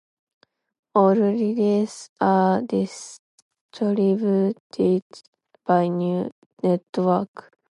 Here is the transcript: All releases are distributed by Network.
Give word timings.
All 0.95 1.13
releases 1.13 2.09
are 2.19 2.63
distributed 2.63 3.21
by 5.63 5.87
Network. 5.89 7.51